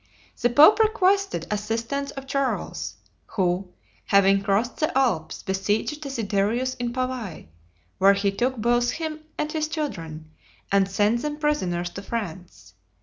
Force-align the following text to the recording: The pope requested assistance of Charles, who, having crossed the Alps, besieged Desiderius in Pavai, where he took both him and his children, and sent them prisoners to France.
The 0.41 0.49
pope 0.49 0.79
requested 0.79 1.45
assistance 1.51 2.09
of 2.09 2.25
Charles, 2.25 2.95
who, 3.27 3.71
having 4.05 4.41
crossed 4.41 4.77
the 4.77 4.97
Alps, 4.97 5.43
besieged 5.43 6.01
Desiderius 6.01 6.73
in 6.79 6.91
Pavai, 6.91 7.45
where 7.99 8.13
he 8.13 8.31
took 8.31 8.57
both 8.57 8.89
him 8.93 9.19
and 9.37 9.51
his 9.51 9.67
children, 9.67 10.31
and 10.71 10.89
sent 10.89 11.21
them 11.21 11.37
prisoners 11.37 11.91
to 11.91 12.01
France. 12.01 12.73